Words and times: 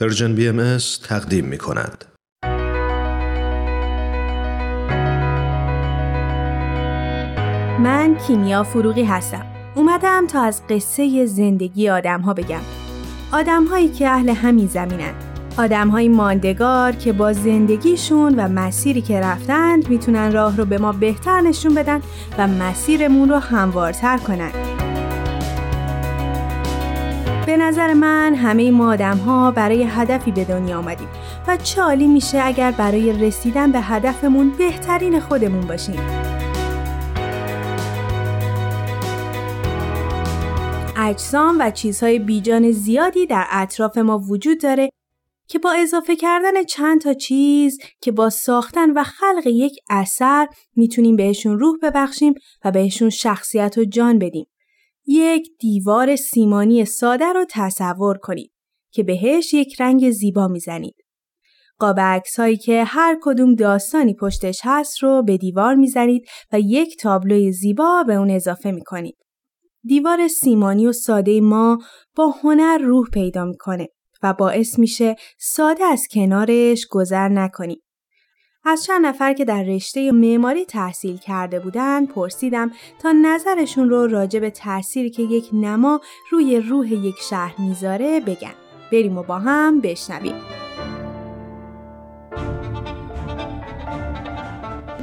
Persian 0.00 0.34
BMS 0.34 0.78
تقدیم 1.08 1.44
می 1.44 1.58
کند. 1.58 2.04
من 7.82 8.16
کیمیا 8.26 8.62
فروغی 8.62 9.04
هستم. 9.04 9.46
اومدم 9.74 10.26
تا 10.26 10.42
از 10.42 10.62
قصه 10.68 11.26
زندگی 11.26 11.88
آدم 11.88 12.20
ها 12.20 12.34
بگم. 12.34 12.60
آدم 13.32 13.64
هایی 13.64 13.88
که 13.88 14.08
اهل 14.08 14.28
همین 14.28 14.66
زمینن. 14.66 15.12
آدم 15.58 15.88
های 15.88 16.08
ماندگار 16.08 16.92
که 16.92 17.12
با 17.12 17.32
زندگیشون 17.32 18.34
و 18.34 18.48
مسیری 18.48 19.00
که 19.00 19.20
رفتند 19.20 19.88
می‌تونن 19.88 20.32
راه 20.32 20.56
رو 20.56 20.64
به 20.64 20.78
ما 20.78 20.92
بهتر 20.92 21.40
نشون 21.40 21.74
بدن 21.74 22.00
و 22.38 22.46
مسیرمون 22.46 23.28
رو 23.28 23.36
هموارتر 23.36 24.18
کنن. 24.18 24.77
به 27.48 27.56
نظر 27.56 27.94
من 27.94 28.34
همه 28.34 28.70
ما 28.70 28.92
آدم 28.92 29.16
ها 29.16 29.50
برای 29.50 29.82
هدفی 29.82 30.32
به 30.32 30.44
دنیا 30.44 30.78
آمدیم 30.78 31.08
و 31.46 31.56
چالی 31.56 32.06
میشه 32.06 32.40
اگر 32.44 32.70
برای 32.70 33.12
رسیدن 33.12 33.72
به 33.72 33.80
هدفمون 33.80 34.50
بهترین 34.50 35.20
خودمون 35.20 35.60
باشیم. 35.60 36.00
اجسام 40.96 41.56
و 41.60 41.70
چیزهای 41.70 42.18
بیجان 42.18 42.70
زیادی 42.70 43.26
در 43.26 43.46
اطراف 43.50 43.98
ما 43.98 44.18
وجود 44.18 44.60
داره 44.60 44.90
که 45.46 45.58
با 45.58 45.72
اضافه 45.72 46.16
کردن 46.16 46.64
چند 46.64 47.00
تا 47.00 47.14
چیز 47.14 47.78
که 48.00 48.12
با 48.12 48.30
ساختن 48.30 48.90
و 48.90 49.02
خلق 49.02 49.46
یک 49.46 49.78
اثر 49.90 50.48
می‌تونیم 50.76 51.16
بهشون 51.16 51.58
روح 51.58 51.76
ببخشیم 51.82 52.34
و 52.64 52.70
بهشون 52.70 53.10
شخصیت 53.10 53.78
و 53.78 53.84
جان 53.84 54.18
بدیم. 54.18 54.46
یک 55.10 55.48
دیوار 55.60 56.16
سیمانی 56.16 56.84
ساده 56.84 57.32
رو 57.32 57.44
تصور 57.50 58.18
کنید 58.18 58.52
که 58.92 59.02
بهش 59.02 59.54
یک 59.54 59.80
رنگ 59.80 60.10
زیبا 60.10 60.48
می‌زنید. 60.48 60.94
قاب 61.78 61.98
هایی 62.38 62.56
که 62.56 62.84
هر 62.84 63.18
کدوم 63.22 63.54
داستانی 63.54 64.14
پشتش 64.14 64.60
هست 64.64 65.02
رو 65.02 65.22
به 65.22 65.36
دیوار 65.36 65.74
می‌زنید 65.74 66.28
و 66.52 66.60
یک 66.60 66.96
تابلوی 67.00 67.52
زیبا 67.52 68.04
به 68.06 68.14
اون 68.14 68.30
اضافه 68.30 68.70
می‌کنید. 68.70 69.16
دیوار 69.84 70.28
سیمانی 70.28 70.86
و 70.86 70.92
ساده 70.92 71.40
ما 71.40 71.78
با 72.16 72.34
هنر 72.42 72.78
روح 72.78 73.08
پیدا 73.12 73.44
می‌کنه 73.44 73.88
و 74.22 74.32
باعث 74.32 74.78
میشه 74.78 75.16
ساده 75.38 75.84
از 75.84 76.06
کنارش 76.10 76.86
گذر 76.90 77.28
نکنیم. 77.28 77.80
از 78.68 78.84
چند 78.84 79.06
نفر 79.06 79.32
که 79.32 79.44
در 79.44 79.62
رشته 79.62 80.12
معماری 80.12 80.64
تحصیل 80.64 81.16
کرده 81.16 81.60
بودن 81.60 82.06
پرسیدم 82.06 82.70
تا 82.98 83.12
نظرشون 83.12 83.90
رو 83.90 84.06
راجع 84.06 84.40
به 84.40 84.50
تأثیری 84.50 85.10
که 85.10 85.22
یک 85.22 85.48
نما 85.52 86.00
روی 86.30 86.60
روح 86.60 86.92
یک 86.92 87.14
شهر 87.30 87.54
می‌ذاره 87.58 88.20
بگن. 88.20 88.54
بریم 88.92 89.18
و 89.18 89.22
با 89.22 89.38
هم 89.38 89.80
بشنویم. 89.80 90.34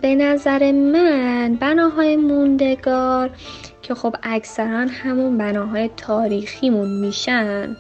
به 0.02 0.16
نظر 0.16 0.72
من 0.72 1.58
بناهای 1.60 2.16
موندگار 2.16 3.30
که 3.82 3.96
خب 3.96 4.16
اکثرا 4.24 4.88
همون 4.90 5.38
بناهای 5.38 5.90
تاریخیمون 5.98 6.90
میشن 7.00 7.76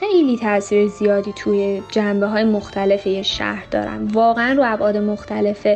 خیلی 0.00 0.36
تاثیر 0.36 0.88
زیادی 0.88 1.32
توی 1.32 1.82
جنبه 1.90 2.26
های 2.26 2.44
مختلف 2.44 3.06
یه 3.06 3.22
شهر 3.22 3.64
دارن. 3.70 4.06
واقعا 4.06 4.52
رو 4.52 4.62
ابعاد 4.66 4.96
مختلف 4.96 5.66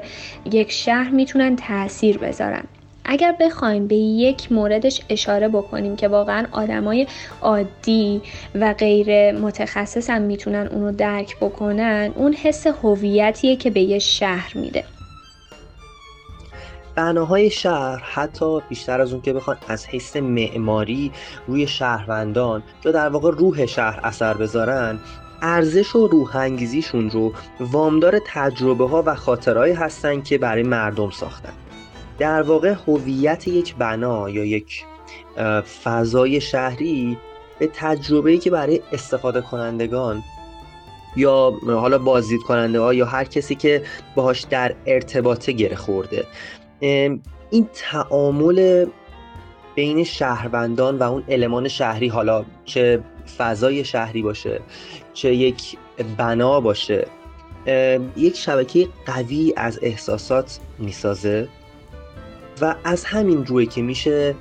یک 0.53 0.73
شهر 0.73 1.11
می‌تونن 1.11 1.57
تاثیر 1.57 2.19
بذارن. 2.19 2.65
اگر 3.05 3.37
بخوایم 3.41 3.87
به 3.87 3.97
یک 3.97 4.53
موردش 4.53 5.01
اشاره 5.09 5.49
بکنیم 5.49 5.97
که 5.97 6.09
واقعا 6.09 6.47
آدمای 6.53 7.07
عادی 7.41 8.23
و 8.55 8.75
غیر 8.75 9.33
متخصص 9.33 10.11
هم 10.11 10.23
می‌تونن 10.23 10.67
اونو 10.67 10.93
درک 10.93 11.37
بکنن 11.37 12.13
اون 12.17 12.33
حس 12.33 12.67
هویتیه 12.67 13.57
که 13.57 13.71
به 13.71 13.81
یه 13.81 13.99
شهر 13.99 14.53
میده. 14.59 14.85
بناهای 16.95 17.51
شهر 17.51 18.03
حتی 18.13 18.61
بیشتر 18.69 19.01
از 19.01 19.13
اون 19.13 19.23
که 19.23 19.33
بخوان 19.33 19.57
از 19.69 19.87
حیث 19.87 20.17
معماری 20.17 21.13
روی 21.47 21.67
شهروندان 21.67 22.63
یا 22.85 22.93
در 22.93 23.09
واقع 23.09 23.31
روح 23.31 23.67
شهر 23.67 24.01
اثر 24.03 24.35
بذارن 24.35 24.99
ارزش 25.43 25.97
و 25.97 26.07
روح 26.07 26.37
انگیزیشون 26.37 27.11
رو 27.11 27.33
وامدار 27.61 28.21
تجربه 28.27 28.89
ها 28.89 29.03
و 29.07 29.15
خاطرهایی 29.15 29.73
هستن 29.73 30.23
که 30.23 30.39
برای 30.39 30.63
مردم 30.63 31.11
ساختن. 31.11 31.53
در 32.19 32.43
واقع 32.43 32.75
هویت 32.87 33.49
یک 33.49 33.75
بنا 33.77 34.31
یا 34.31 34.45
یک 34.45 34.85
فضای 35.85 36.41
شهری 36.41 37.19
به 37.59 37.71
تجربه‌ای 37.75 38.39
که 38.39 38.51
برای 38.51 38.81
استفاده 38.93 39.41
کنندگان 39.41 40.23
یا 41.17 41.53
حالا 41.67 41.99
بازدید 41.99 42.41
کننده 42.43 42.81
ها 42.81 42.95
یا 42.95 43.07
هر 43.07 43.25
کسی 43.25 43.55
که 43.55 43.83
باهاش 44.15 44.41
در 44.41 44.75
ارتباطه 44.87 45.53
گره 45.53 45.77
خورده. 45.77 46.27
این 46.83 47.69
تعامل 47.75 48.87
بین 49.75 50.05
شهروندان 50.05 50.99
و 50.99 51.03
اون 51.03 51.25
المان 51.29 51.69
شهری 51.69 52.09
حالا 52.09 52.45
چه 52.65 53.03
فضای 53.39 53.85
شهری 53.85 54.23
باشه 54.23 54.61
چه 55.15 55.35
یک 55.35 55.79
بنا 56.17 56.61
باشه 56.61 57.07
یک 58.17 58.37
شبکه 58.37 58.89
قوی 59.07 59.53
از 59.57 59.79
احساسات 59.83 60.59
می‌سازه 60.79 61.49
و 62.61 62.75
از 62.85 63.05
همین 63.05 63.47
روی 63.47 63.67
که 63.67 63.83
میشه 63.83 64.35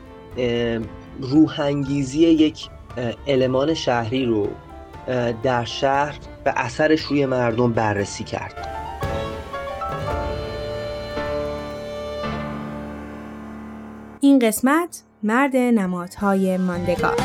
روحانگیزی 1.21 2.19
یک 2.19 2.67
المان 3.27 3.73
شهری 3.73 4.25
رو 4.25 4.47
در 5.43 5.65
شهر 5.65 6.19
به 6.43 6.53
اثرش 6.55 7.01
روی 7.01 7.25
مردم 7.25 7.73
بررسی 7.73 8.23
کرد. 8.23 8.70
این 14.23 14.39
قسمت 14.39 15.01
مرد 15.23 15.55
نمادهای 15.55 16.57
ماندگار. 16.57 17.15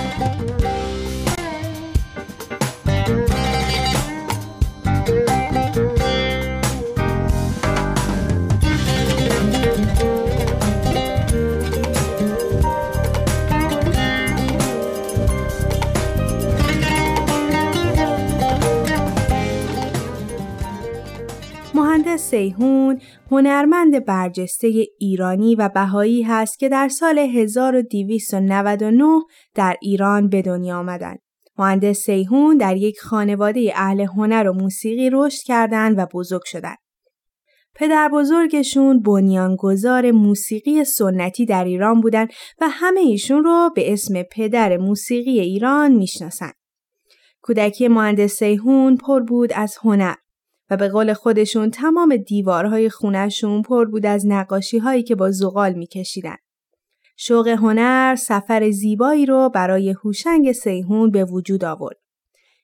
سیهون 22.36 23.00
هنرمند 23.30 24.04
برجسته 24.04 24.86
ایرانی 24.98 25.54
و 25.54 25.69
بهایی 25.69 26.22
هست 26.22 26.58
که 26.58 26.69
در 26.69 26.88
سال 26.88 27.19
1299 27.19 29.20
در 29.54 29.76
ایران 29.82 30.28
به 30.28 30.42
دنیا 30.42 30.78
آمدند. 30.78 31.19
مهندس 31.58 31.98
سیهون 31.98 32.56
در 32.56 32.76
یک 32.76 33.00
خانواده 33.00 33.72
اهل 33.75 34.00
هنر 34.00 34.48
و 34.48 34.52
موسیقی 34.52 35.10
رشد 35.12 35.42
کردند 35.42 35.98
و 35.98 36.06
بزرگ 36.14 36.44
شدند. 36.44 36.78
پدر 37.75 38.10
بزرگشون 38.12 39.02
بنیانگذار 39.02 40.10
موسیقی 40.10 40.84
سنتی 40.84 41.46
در 41.46 41.64
ایران 41.64 42.00
بودند 42.00 42.28
و 42.60 42.69
همه 42.70 43.00
ایشون 43.00 43.44
رو 43.44 43.70
به 43.75 43.92
اسم 43.92 44.22
پدر 44.22 44.76
موسیقی 44.76 45.41
ایران 45.41 45.92
می‌شناسند. 45.92 46.54
کودکی 47.42 47.88
مهندس 47.88 48.32
سیهون 48.32 48.96
پر 48.96 49.20
بود 49.20 49.52
از 49.52 49.76
هنر. 49.82 50.14
و 50.71 50.77
به 50.77 50.88
قول 50.88 51.12
خودشون 51.12 51.71
تمام 51.71 52.16
دیوارهای 52.16 52.91
خونشون 52.91 53.62
پر 53.62 53.84
بود 53.84 54.06
از 54.06 54.27
نقاشی 54.27 54.78
هایی 54.78 55.03
که 55.03 55.15
با 55.15 55.31
زغال 55.31 55.72
میکشیدن. 55.72 56.37
شوق 57.16 57.49
هنر 57.49 58.16
سفر 58.16 58.71
زیبایی 58.71 59.26
رو 59.26 59.49
برای 59.55 59.91
هوشنگ 59.91 60.53
سیهون 60.53 61.10
به 61.10 61.25
وجود 61.25 61.65
آورد. 61.65 61.97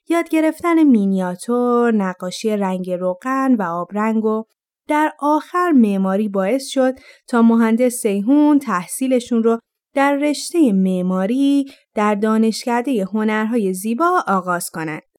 یاد 0.08 0.28
گرفتن 0.28 0.82
مینیاتور، 0.82 1.94
نقاشی 1.94 2.56
رنگ 2.56 2.90
روغن 2.90 3.54
و 3.54 3.62
آبرنگ 3.62 4.24
و 4.24 4.44
در 4.88 5.12
آخر 5.18 5.70
معماری 5.70 6.28
باعث 6.28 6.66
شد 6.66 6.94
تا 7.28 7.42
مهندس 7.42 7.94
سیهون 7.94 8.58
تحصیلشون 8.58 9.42
رو 9.42 9.58
در 9.94 10.16
رشته 10.16 10.72
معماری 10.72 11.72
در 11.94 12.14
دانشکده 12.14 13.04
هنرهای 13.04 13.74
زیبا 13.74 14.24
آغاز 14.26 14.70
کنند. 14.70 15.11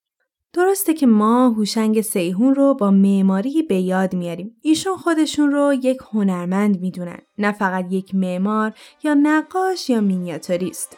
درسته 0.56 0.94
که 0.94 1.08
ما 1.08 1.50
هوشنگ 1.50 2.02
سیهون 2.02 2.56
رو 2.56 2.74
با 2.74 2.92
معماری 2.92 3.64
به 3.64 3.76
یاد 3.76 4.16
میاریم. 4.16 4.56
ایشون 4.62 4.98
خودشون 4.98 5.52
رو 5.52 5.74
یک 5.74 5.98
هنرمند 6.12 6.82
می‌دونن. 6.82 7.20
نه 7.38 7.52
فقط 7.52 7.86
یک 7.90 8.16
معمار 8.16 8.74
یا 9.04 9.14
نقاش 9.14 9.90
یا 9.90 10.02
مینیاتوریست. 10.02 10.98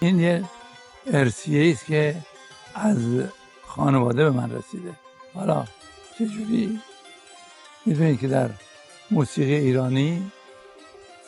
این 0.00 0.20
یه 0.20 0.44
ارسیه 1.06 1.72
است 1.72 1.86
که 1.86 2.16
از 2.74 2.98
خانواده 3.62 4.24
به 4.24 4.30
من 4.30 4.50
رسیده 4.50 4.92
حالا 5.34 5.64
چجوری 6.18 6.80
می‌دونید 7.86 8.20
که 8.20 8.28
در 8.28 8.50
موسیقی 9.10 9.54
ایرانی 9.54 10.32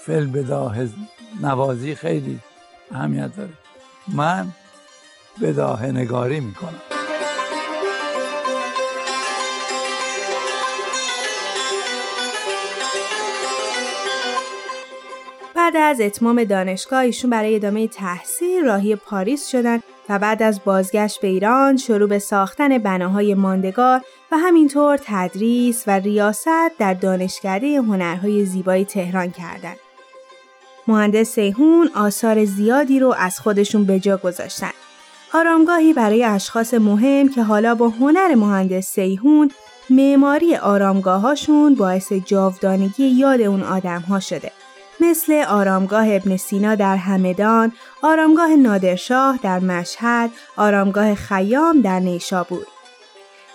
فل 0.07 0.27
بداه 0.27 0.77
نوازی 1.43 1.95
خیلی 1.95 2.41
اهمیت 2.91 3.37
داره 3.37 3.53
من 4.15 4.49
بداه 5.43 5.87
نگاری 5.87 6.41
می‌کنم 6.41 6.81
بعد 15.55 15.77
از 15.77 16.01
اتمام 16.01 16.45
دانشگاه 16.45 16.99
ایشون 16.99 17.31
برای 17.31 17.57
ادامه 17.57 17.89
تحصیل 17.89 18.65
راهی 18.65 18.97
پاریس 18.97 19.49
شدن 19.49 19.81
و 20.09 20.19
بعد 20.19 20.43
از 20.43 20.61
بازگشت 20.65 21.21
به 21.21 21.29
ایران 21.29 21.77
شروع 21.77 22.09
به 22.09 22.19
ساختن 22.19 22.79
بناهای 22.79 23.35
ماندگار 23.35 24.01
و 24.33 24.37
همینطور 24.37 24.99
تدریس 25.05 25.85
و 25.87 25.91
ریاست 25.91 26.79
در 26.79 26.95
دانشکده 26.95 27.77
هنرهای 27.77 28.45
زیبای 28.45 28.85
تهران 28.85 29.31
کردند. 29.31 29.86
مهندس 30.89 31.31
سیهون 31.31 31.91
آثار 31.95 32.45
زیادی 32.45 33.01
رو 33.01 33.15
از 33.19 33.41
خودشون 33.41 33.85
به 33.85 34.01
جا 34.01 34.17
گذاشتن. 34.17 34.71
آرامگاهی 35.35 35.93
برای 35.93 36.25
اشخاص 36.25 36.75
مهم 36.75 37.29
که 37.29 37.43
حالا 37.43 37.75
با 37.75 37.89
هنر 37.89 38.35
مهندس 38.35 38.87
سیهون 38.87 39.51
معماری 39.91 40.57
آرامگاهاشون 40.57 41.75
باعث 41.75 42.13
جاودانگی 42.13 43.07
یاد 43.07 43.41
اون 43.41 43.63
آدم 43.63 44.01
ها 44.01 44.21
شده. 44.21 44.53
مثل 45.01 45.45
آرامگاه 45.49 46.15
ابن 46.15 46.37
سینا 46.37 46.75
در 46.75 46.97
همدان، 46.97 47.73
آرامگاه 48.03 48.57
نادرشاه 48.57 49.39
در 49.43 49.59
مشهد، 49.59 50.31
آرامگاه 50.57 51.15
خیام 51.15 51.81
در 51.81 52.01
نیشابور. 52.01 52.67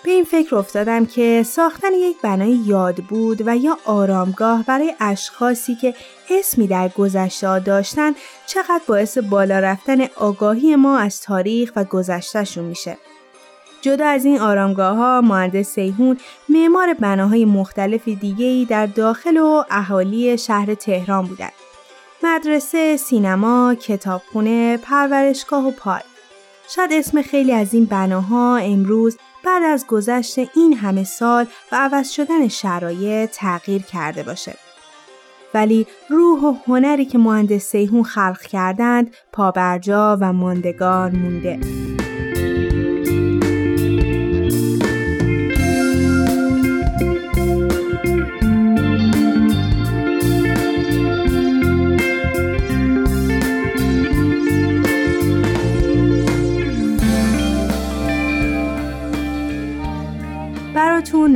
به 0.04 0.12
این 0.12 0.24
فکر 0.24 0.56
افتادم 0.56 1.06
که 1.06 1.44
ساختن 1.44 1.94
یک 1.94 2.18
بنای 2.24 2.60
یاد 2.66 2.96
بود 2.96 3.42
و 3.46 3.58
یا 3.58 3.78
آرامگاه 3.86 4.64
برای 4.64 4.94
اشخاصی 5.00 5.76
که 5.76 5.94
اسمی 6.30 6.68
در 6.68 6.90
گذشته 6.90 7.60
داشتن 7.60 8.12
چقدر 8.48 8.82
باعث 8.88 9.18
بالا 9.18 9.60
رفتن 9.60 10.08
آگاهی 10.16 10.76
ما 10.76 10.98
از 10.98 11.22
تاریخ 11.22 11.72
و 11.76 11.84
گذشتهشون 11.84 12.66
میشه. 12.66 12.98
جدا 13.82 14.06
از 14.06 14.26
این 14.26 14.40
آرامگاه 14.40 14.98
ها 14.98 15.22
مهندس 15.22 15.68
سیهون 15.68 16.18
معمار 16.50 16.94
بناهای 16.94 17.46
مختلف 17.46 18.08
دیگهی 18.08 18.66
در 18.66 18.86
داخل 18.86 19.38
و 19.38 19.64
اهالی 19.70 20.38
شهر 20.38 20.74
تهران 20.76 21.26
بودند. 21.26 21.52
مدرسه، 22.24 22.98
سینما، 22.98 23.76
کتابخونه، 23.76 24.78
پرورشگاه 24.78 25.68
و 25.68 25.72
پارک. 25.72 26.04
شاید 26.76 26.94
اسم 26.94 27.22
خیلی 27.22 27.52
از 27.52 27.74
این 27.74 27.86
بناها 27.86 28.58
امروز 28.58 29.18
بعد 29.46 29.64
از 29.64 29.88
گذشت 29.88 30.40
این 30.56 30.74
همه 30.74 31.04
سال 31.04 31.46
و 31.72 31.76
عوض 31.76 32.10
شدن 32.10 32.48
شرایط 32.48 33.30
تغییر 33.32 33.82
کرده 33.82 34.24
باشه. 34.24 34.56
ولی 35.54 35.88
روح 36.10 36.44
و 36.44 36.56
هنری 36.68 37.06
که 37.06 37.18
مهندس 37.18 37.64
سیهون 37.64 38.04
خلق 38.04 38.42
کردند 38.42 39.16
پابرجا 39.32 40.18
و 40.22 40.34
ماندگار 40.34 41.12
مونده. 41.12 41.91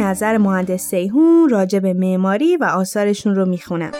نظر 0.05 0.37
مهندس 0.37 0.81
سیهون 0.81 1.49
راجع 1.49 1.79
به 1.79 1.93
معماری 1.93 2.57
و 2.57 2.63
آثارشون 2.63 3.35
رو 3.35 3.45
می‌خونم. 3.45 3.91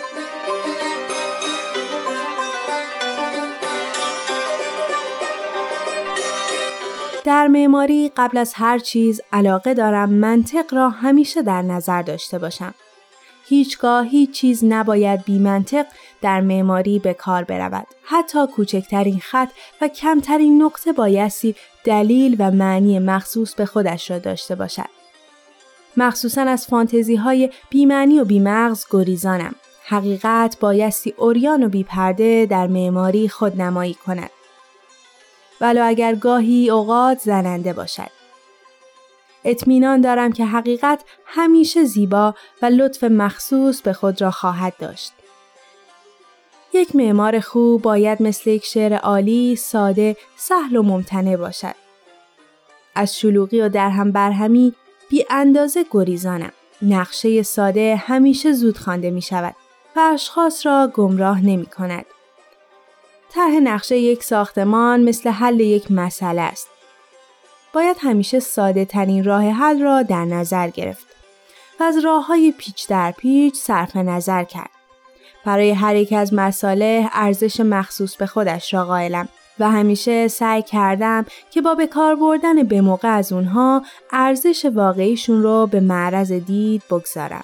در 7.23 7.47
معماری 7.47 8.11
قبل 8.17 8.37
از 8.37 8.53
هر 8.53 8.79
چیز 8.79 9.21
علاقه 9.33 9.73
دارم 9.73 10.09
منطق 10.09 10.73
را 10.73 10.89
همیشه 10.89 11.41
در 11.41 11.61
نظر 11.61 12.01
داشته 12.01 12.39
باشم. 12.39 12.73
هیچگاه 13.47 14.07
هیچ 14.07 14.31
چیز 14.31 14.63
نباید 14.63 15.23
بی 15.25 15.39
منطق 15.39 15.85
در 16.21 16.41
معماری 16.41 16.99
به 16.99 17.13
کار 17.13 17.43
برود. 17.43 17.87
حتی 18.03 18.47
کوچکترین 18.47 19.19
خط 19.19 19.49
و 19.81 19.87
کمترین 19.87 20.63
نقطه 20.63 20.93
بایستی 20.93 21.55
دلیل 21.83 22.35
و 22.39 22.51
معنی 22.51 22.99
مخصوص 22.99 23.55
به 23.55 23.65
خودش 23.65 24.11
را 24.11 24.19
داشته 24.19 24.55
باشد. 24.55 24.94
مخصوصا 25.97 26.41
از 26.41 26.67
فانتزی 26.67 27.15
های 27.15 27.49
بیمعنی 27.69 28.19
و 28.19 28.25
بیمغز 28.25 28.85
گریزانم. 28.91 29.55
حقیقت 29.87 30.57
بایستی 30.59 31.13
اوریان 31.17 31.63
و 31.63 31.69
بیپرده 31.69 32.45
در 32.45 32.67
معماری 32.67 33.29
خود 33.29 33.61
نمایی 33.61 33.93
کند. 33.93 34.29
ولو 35.61 35.85
اگر 35.85 36.15
گاهی 36.15 36.69
اوقات 36.69 37.19
زننده 37.19 37.73
باشد. 37.73 38.11
اطمینان 39.43 40.01
دارم 40.01 40.31
که 40.31 40.45
حقیقت 40.45 41.03
همیشه 41.25 41.83
زیبا 41.83 42.35
و 42.61 42.65
لطف 42.65 43.03
مخصوص 43.03 43.81
به 43.81 43.93
خود 43.93 44.21
را 44.21 44.31
خواهد 44.31 44.73
داشت. 44.79 45.13
یک 46.73 46.95
معمار 46.95 47.39
خوب 47.39 47.81
باید 47.81 48.21
مثل 48.21 48.49
یک 48.49 48.65
شعر 48.65 48.93
عالی، 48.93 49.55
ساده، 49.55 50.17
سهل 50.35 50.75
و 50.75 50.83
ممتنع 50.83 51.37
باشد. 51.37 51.75
از 52.95 53.17
شلوغی 53.17 53.61
و 53.61 53.69
درهم 53.69 54.11
برهمی 54.11 54.73
بی 55.09 55.25
اندازه 55.29 55.85
گریزانم. 55.91 56.51
نقشه 56.81 57.43
ساده 57.43 57.95
همیشه 57.95 58.53
زود 58.53 58.77
خوانده 58.77 59.09
می 59.09 59.21
شود 59.21 59.55
و 59.95 59.99
اشخاص 59.99 60.65
را 60.65 60.91
گمراه 60.93 61.41
نمی 61.41 61.65
کند. 61.65 62.05
طرح 63.29 63.51
نقشه 63.51 63.97
یک 63.97 64.23
ساختمان 64.23 65.03
مثل 65.03 65.29
حل 65.29 65.59
یک 65.59 65.91
مسئله 65.91 66.41
است. 66.41 66.67
باید 67.73 67.97
همیشه 67.99 68.39
ساده 68.39 68.85
ترین 68.85 69.23
راه 69.23 69.43
حل 69.49 69.81
را 69.81 70.03
در 70.03 70.25
نظر 70.25 70.69
گرفت 70.69 71.05
و 71.79 71.83
از 71.83 71.97
راه 71.97 72.25
های 72.25 72.53
پیچ 72.57 72.87
در 72.87 73.11
پیچ 73.11 73.55
صرف 73.55 73.95
نظر 73.95 74.43
کرد. 74.43 74.69
برای 75.45 75.71
هر 75.71 75.95
یک 75.95 76.13
از 76.13 76.33
مساله 76.33 77.09
ارزش 77.13 77.59
مخصوص 77.59 78.15
به 78.15 78.25
خودش 78.25 78.73
را 78.73 78.85
قائلم 78.85 79.29
و 79.59 79.71
همیشه 79.71 80.27
سعی 80.27 80.61
کردم 80.61 81.25
که 81.51 81.61
با 81.61 81.75
به 81.75 81.87
کار 81.87 82.15
بردن 82.15 82.63
به 82.63 82.81
موقع 82.81 83.17
از 83.17 83.33
اونها 83.33 83.83
ارزش 84.11 84.65
واقعیشون 84.65 85.43
رو 85.43 85.67
به 85.67 85.79
معرض 85.79 86.31
دید 86.31 86.83
بگذارم. 86.91 87.43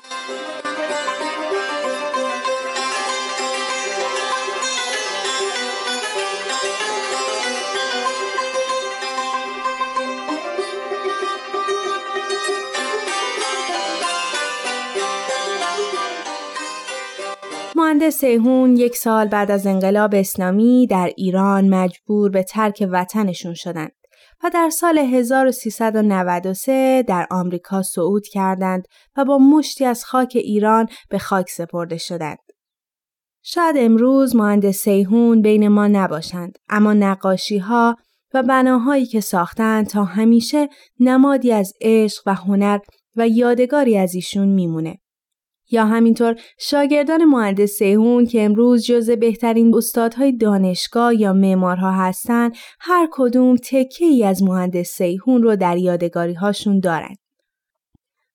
مهندس 18.01 18.17
سیهون 18.17 18.77
یک 18.77 18.95
سال 18.95 19.27
بعد 19.27 19.51
از 19.51 19.67
انقلاب 19.67 20.15
اسلامی 20.15 20.87
در 20.87 21.11
ایران 21.17 21.69
مجبور 21.69 22.29
به 22.29 22.43
ترک 22.43 22.87
وطنشون 22.91 23.53
شدند 23.53 23.91
و 24.43 24.49
در 24.53 24.69
سال 24.69 24.97
1393 24.97 27.03
در 27.07 27.27
آمریکا 27.31 27.81
صعود 27.81 28.27
کردند 28.27 28.87
و 29.17 29.25
با 29.25 29.37
مشتی 29.37 29.85
از 29.85 30.05
خاک 30.05 30.31
ایران 30.35 30.87
به 31.09 31.17
خاک 31.17 31.49
سپرده 31.49 31.97
شدند. 31.97 32.39
شاید 33.43 33.75
امروز 33.79 34.35
مهندس 34.35 34.77
سیهون 34.77 35.41
بین 35.41 35.67
ما 35.67 35.87
نباشند 35.87 36.57
اما 36.69 36.93
نقاشی 36.93 37.57
ها 37.57 37.97
و 38.33 38.43
بناهایی 38.43 39.05
که 39.05 39.19
ساختند 39.19 39.87
تا 39.87 40.03
همیشه 40.03 40.69
نمادی 40.99 41.51
از 41.51 41.73
عشق 41.81 42.23
و 42.25 42.33
هنر 42.33 42.79
و 43.15 43.27
یادگاری 43.27 43.97
از 43.97 44.15
ایشون 44.15 44.47
میمونه. 44.47 44.97
یا 45.71 45.85
همینطور 45.85 46.35
شاگردان 46.59 47.25
مهندس 47.25 47.71
سیهون 47.71 48.25
که 48.25 48.43
امروز 48.43 48.85
جز 48.85 49.09
بهترین 49.09 49.75
استادهای 49.75 50.31
دانشگاه 50.31 51.15
یا 51.15 51.33
معمارها 51.33 51.91
هستند 51.91 52.55
هر 52.79 53.07
کدوم 53.11 53.55
تکه 53.55 54.05
ای 54.05 54.23
از 54.23 54.43
مهندس 54.43 54.89
سیهون 54.89 55.43
رو 55.43 55.55
در 55.55 55.77
یادگاری 55.77 56.33
هاشون 56.33 56.79
دارند. 56.79 57.17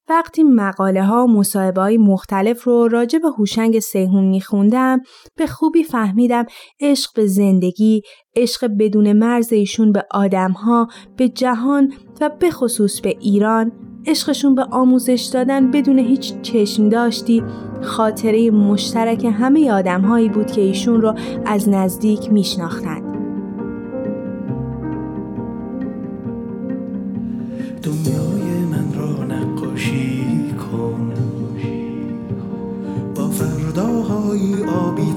وقتی 0.08 0.42
مقاله 0.42 1.04
ها 1.04 1.24
و 1.24 1.30
مصاحبه 1.30 1.80
های 1.80 1.98
مختلف 1.98 2.64
رو 2.64 2.88
راجع 2.88 3.18
به 3.18 3.28
هوشنگ 3.28 3.78
سیهون 3.78 4.24
میخوندم 4.24 5.00
به 5.36 5.46
خوبی 5.46 5.84
فهمیدم 5.84 6.46
عشق 6.80 7.10
به 7.14 7.26
زندگی، 7.26 8.02
عشق 8.36 8.70
بدون 8.78 9.12
مرز 9.12 9.52
ایشون 9.52 9.92
به 9.92 10.06
آدم 10.10 10.50
ها، 10.50 10.88
به 11.16 11.28
جهان 11.28 11.92
و 12.20 12.30
به 12.40 12.50
خصوص 12.50 13.00
به 13.00 13.16
ایران 13.20 13.72
عشقشون 14.06 14.54
به 14.54 14.64
آموزش 14.70 15.30
دادن 15.32 15.70
بدون 15.70 15.98
هیچ 15.98 16.40
چشم 16.42 16.88
داشتی 16.88 17.42
خاطره 17.82 18.50
مشترک 18.50 19.25
همه 19.25 19.72
آدم 19.72 20.00
هایی 20.00 20.28
بود 20.28 20.50
که 20.50 20.60
ایشون 20.60 21.02
رو 21.02 21.14
از 21.46 21.68
نزدیک 21.68 22.32
میشناختند. 22.32 23.02
دنیای 27.82 28.64
من 28.70 28.94
را 28.94 29.25
نقاشی 29.25 30.25
کن 30.52 31.12
با 33.14 33.28
فرداهای 33.28 34.64
آبی 34.64 35.14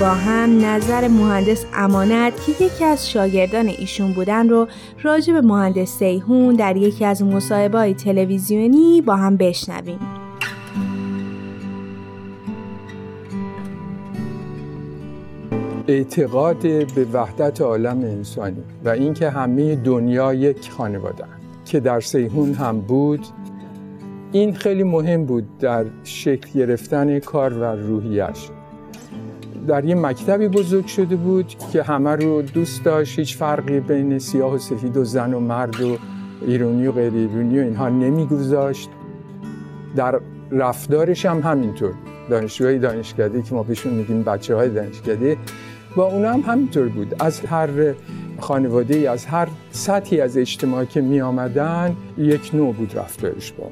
با 0.00 0.08
هم 0.08 0.64
نظر 0.64 1.08
مهندس 1.08 1.64
امانت 1.74 2.32
که 2.46 2.64
یکی 2.64 2.84
از 2.84 3.10
شاگردان 3.10 3.66
ایشون 3.66 4.12
بودن 4.12 4.48
رو 4.48 4.68
راجع 5.02 5.32
به 5.32 5.40
مهندس 5.40 5.98
سیهون 5.98 6.54
در 6.54 6.76
یکی 6.76 7.04
از 7.04 7.22
مصاحبه‌های 7.22 7.94
تلویزیونی 7.94 9.00
با 9.00 9.16
هم 9.16 9.36
بشنویم. 9.36 9.98
اعتقاد 15.88 16.62
به 16.94 17.06
وحدت 17.12 17.60
عالم 17.60 17.98
انسانی 17.98 18.62
و 18.84 18.88
اینکه 18.88 19.30
همه 19.30 19.76
دنیا 19.76 20.34
یک 20.34 20.70
خانواده 20.70 21.24
که 21.64 21.80
در 21.80 22.00
سیهون 22.00 22.54
هم 22.54 22.80
بود 22.80 23.26
این 24.32 24.54
خیلی 24.54 24.82
مهم 24.82 25.24
بود 25.24 25.58
در 25.58 25.84
شکل 26.04 26.58
گرفتن 26.58 27.18
کار 27.18 27.52
و 27.52 27.64
روحیش 27.64 28.48
در 29.66 29.84
یه 29.84 29.94
مکتبی 29.94 30.48
بزرگ 30.48 30.86
شده 30.86 31.16
بود 31.16 31.48
که 31.72 31.82
همه 31.82 32.10
رو 32.10 32.42
دوست 32.42 32.84
داشت. 32.84 33.18
هیچ 33.18 33.36
فرقی 33.36 33.80
بین 33.80 34.18
سیاه 34.18 34.54
و 34.54 34.58
سفید 34.58 34.96
و 34.96 35.04
زن 35.04 35.34
و 35.34 35.40
مرد 35.40 35.80
و 35.80 35.98
ایرونی 36.46 36.86
و 36.86 36.92
غیر 36.92 37.12
ایرونی 37.12 37.58
و 37.58 37.62
اینها 37.62 37.88
نمیگذاشت. 37.88 38.90
در 39.96 40.20
رفتارش 40.50 41.26
هم 41.26 41.40
همینطور. 41.40 41.92
دانشجوهای 42.30 42.78
دانشکده 42.78 43.42
که 43.42 43.54
ما 43.54 43.62
بهشون 43.62 43.92
میگیم 43.92 44.22
بچه 44.22 44.54
های 44.54 44.68
دانشکده 44.68 45.36
با 45.96 46.04
اونا 46.04 46.32
هم 46.32 46.40
همینطور 46.40 46.88
بود. 46.88 47.14
از 47.20 47.40
هر 47.40 47.68
خانواده 48.40 49.10
از 49.10 49.26
هر 49.26 49.48
سطحی 49.70 50.20
از 50.20 50.36
اجتماعی 50.36 50.86
که 50.86 51.00
می 51.00 51.20
آمدن 51.20 51.96
یک 52.18 52.50
نوع 52.54 52.74
بود 52.74 52.98
رفتارش 52.98 53.52
با. 53.52 53.70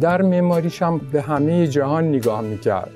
در 0.00 0.22
معماریش 0.22 0.82
هم 0.82 1.00
به 1.12 1.22
همه 1.22 1.66
جهان 1.66 2.08
نگاه 2.08 2.40
می‌کرد. 2.40 2.90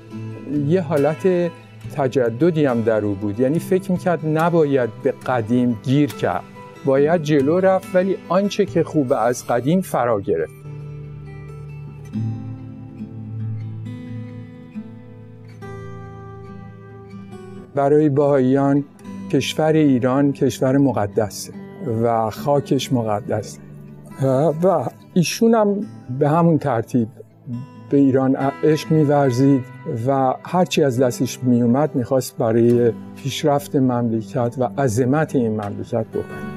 یه 0.67 0.81
حالت 0.81 1.51
تجددی 1.95 2.65
هم 2.65 2.81
در 2.81 3.05
او 3.05 3.13
بود. 3.13 3.39
یعنی 3.39 3.59
فکر 3.59 3.91
می‌کرد 3.91 4.19
نباید 4.25 4.89
به 5.03 5.11
قدیم 5.11 5.79
گیر 5.83 6.09
کرد. 6.09 6.43
باید 6.85 7.21
جلو 7.23 7.59
رفت 7.59 7.95
ولی 7.95 8.17
آنچه 8.29 8.65
که 8.65 8.83
خوبه 8.83 9.21
از 9.21 9.47
قدیم 9.47 9.81
فرا 9.81 10.21
گرفت. 10.21 10.53
برای 17.75 18.09
باهاییان 18.09 18.83
کشور 19.31 19.73
ایران 19.73 20.33
کشور 20.33 20.77
مقدسه 20.77 21.53
و 22.03 22.29
خاکش 22.29 22.93
مقدسه 22.93 23.59
و 24.63 24.85
ایشون 25.13 25.53
هم 25.53 25.79
به 26.19 26.29
همون 26.29 26.57
ترتیب 26.57 27.07
به 27.89 27.97
ایران 27.97 28.35
عشق 28.63 28.91
میورزید. 28.91 29.72
و 30.07 30.33
هرچی 30.43 30.83
از 30.83 30.99
دستش 30.99 31.39
میومد 31.43 31.95
می‌خواست 31.95 32.37
برای 32.37 32.91
پیشرفت 33.15 33.75
مملکت 33.75 34.55
و 34.57 34.63
عظمت 34.77 35.35
این 35.35 35.51
مملکت 35.51 36.05
بکنه. 36.05 36.52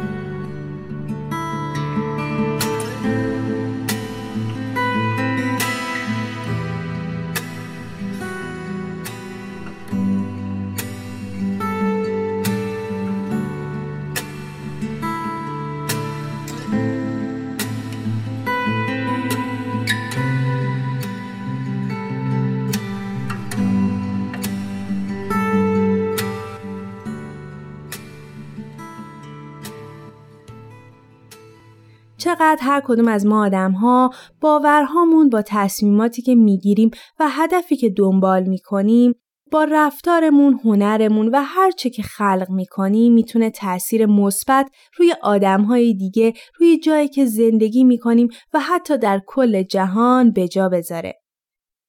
چقدر 32.39 32.59
هر 32.63 32.83
کدوم 32.85 33.09
از 33.09 33.27
ما 33.27 33.47
آدم 33.47 33.73
ها 33.73 34.11
باورهامون 34.41 35.31
با 35.31 35.43
تصمیماتی 35.43 36.23
که 36.23 36.35
می‌گیریم 36.35 36.91
و 37.21 37.29
هدفی 37.29 37.77
که 37.77 37.91
دنبال 37.91 38.43
می‌کنیم 38.43 39.15
با 39.53 39.65
رفتارمون، 39.65 40.61
هنرمون 40.65 41.29
و 41.29 41.43
هر 41.43 41.71
چه 41.71 41.91
که 41.91 42.03
خلق 42.03 42.47
می‌کنیم 42.51 43.13
می‌تونه 43.13 43.51
تاثیر 43.51 44.07
مثبت 44.07 44.71
روی 44.97 45.15
آدمهای 45.23 45.95
دیگه، 45.95 46.33
روی 46.59 46.79
جایی 46.79 47.09
که 47.09 47.25
زندگی 47.27 47.85
می‌کنیم 47.85 48.29
و 48.55 48.61
حتی 48.61 48.99
در 48.99 49.23
کل 49.27 49.63
جهان 49.63 50.31
به 50.31 50.49
جا 50.49 50.69
بذاره. 50.69 51.15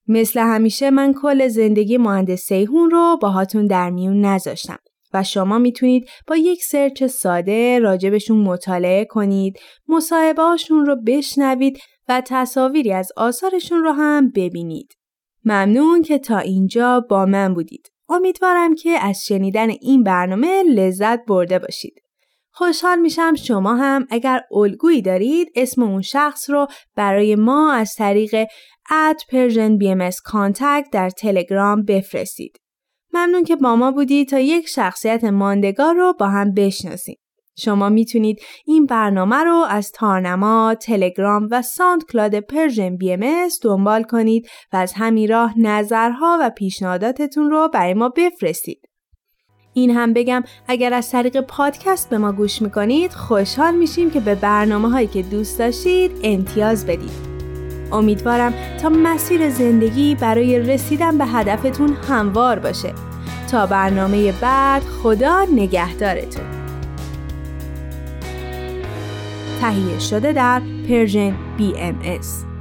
مثل 0.08 0.39
همیشه 0.39 0.89
من 0.89 1.13
کل 1.13 1.48
زندگی 1.48 1.98
مهندس 1.98 2.42
سیهون 2.42 2.92
رو 2.92 3.18
باهاتون 3.22 3.66
در 3.66 3.89
میون 3.89 4.25
نذاشتم. 4.25 4.80
و 5.14 5.24
شما 5.24 5.58
می‌تونید 5.58 6.10
با 6.28 6.36
یک 6.36 6.64
سرچ 6.64 7.04
ساده 7.04 7.80
راجبشون 7.80 8.38
مطالعه 8.38 9.06
کنید، 9.06 9.60
مصاحبه 9.88 10.42
رو 10.70 10.96
بشنوید 11.08 11.80
و 12.08 12.22
تصاویری 12.26 12.94
از 12.94 13.12
آثارشون 13.18 13.84
رو 13.84 13.92
هم 13.92 14.30
ببینید. 14.30 14.94
ممنون 15.46 16.02
که 16.02 16.18
تا 16.20 16.38
اینجا 16.38 17.00
با 17.10 17.26
من 17.26 17.54
بودید. 17.54 17.92
امیدوارم 18.10 18.76
که 18.76 18.90
از 18.90 19.26
شنیدن 19.26 19.70
این 19.70 20.04
برنامه 20.04 20.64
لذت 20.64 21.26
برده 21.26 21.60
باشید. 21.60 22.02
خوشحال 22.52 23.00
میشم 23.00 23.36
شما 23.36 23.76
هم 23.76 24.08
اگر 24.10 24.42
الگویی 24.52 25.02
دارید 25.02 25.48
اسم 25.56 25.84
اون 25.84 26.02
شخص 26.02 26.50
رو 26.50 26.68
برای 26.96 27.36
ما 27.36 27.74
از 27.74 27.94
طریق 27.94 28.48
اد 28.90 29.18
پرژن 29.32 29.78
بی 29.78 29.96
در 30.92 31.10
تلگرام 31.10 31.84
بفرستید. 31.84 32.58
ممنون 33.18 33.44
که 33.44 33.56
با 33.56 33.76
ما 33.76 33.92
بودی 33.92 34.26
تا 34.26 34.40
یک 34.40 34.68
شخصیت 34.68 35.24
ماندگار 35.24 35.96
رو 35.96 36.14
با 36.20 36.28
هم 36.28 36.54
بشناسیم. 36.54 37.18
شما 37.60 37.90
می‌تونید 37.90 38.40
این 38.66 38.86
برنامه 38.86 39.36
رو 39.36 39.66
از 39.70 39.92
تارنما، 39.92 40.76
تلگرام 40.82 41.48
و 41.52 41.62
SoundCloud 41.62 42.40
Persian 42.40 42.98
BMS 42.98 43.48
دنبال 43.64 44.04
کنید 44.04 44.48
و 44.74 44.78
از 44.78 44.94
همین 44.96 45.30
راه 45.30 45.60
نظرها 45.60 46.38
و 46.42 46.50
پیشنهاداتتون 46.50 47.50
رو 47.50 47.70
برای 47.74 47.94
ما 47.94 48.10
بفرستید. 48.10 48.82
این 49.74 49.92
هم 49.92 50.14
بگم 50.14 50.44
اگر 50.68 50.94
از 50.94 51.12
طریق 51.12 51.42
پادکست 51.42 52.10
به 52.10 52.18
ما 52.18 52.32
گوش 52.32 52.62
می‌کنید 52.62 53.12
خوشحال 53.12 53.76
میشیم 53.76 54.10
که 54.10 54.20
به 54.20 54.36
برنامه 54.36 54.90
هایی 54.90 55.08
که 55.08 55.22
دوست 55.22 55.60
داشتید 55.60 56.12
امتیاز 56.24 56.86
بدید. 56.86 57.28
امیدوارم 57.92 58.54
تا 58.82 58.90
مسیر 58.90 59.50
زندگی 59.50 60.16
برای 60.16 60.60
رسیدن 60.60 61.18
به 61.18 61.26
هدفتون 61.26 61.94
هموار 61.94 62.60
باشه 62.60 63.07
تا 63.51 63.66
برنامه 63.66 64.32
بعد 64.32 64.84
خدا 64.84 65.46
نگهدارتون. 65.56 66.46
تهیه 69.62 70.00
شده 70.00 70.34
در 70.34 70.62
پرژن 70.89 71.36
BMS 71.60 72.57